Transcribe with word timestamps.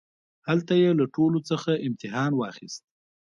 هلته 0.47 0.73
يې 0.81 0.91
له 0.99 1.05
ټولوڅخه 1.13 1.73
امتحان 1.87 2.31
واخيست. 2.35 2.83